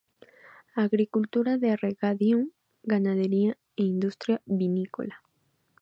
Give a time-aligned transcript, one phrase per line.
[0.75, 2.39] Agricultura de regadío,
[2.91, 5.21] ganadería e industria vinícola.